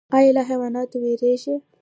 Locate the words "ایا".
0.17-0.31